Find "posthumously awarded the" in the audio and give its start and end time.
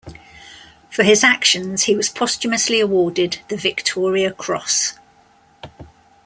2.09-3.55